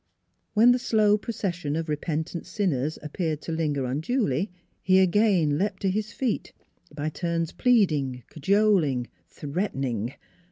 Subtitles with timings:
[0.55, 4.49] When the slow procession of repentant sinners appeared to linger unduly
[4.81, 6.53] he again leaped to his feet,
[6.91, 10.15] by turns pleading, cajoling, threatening.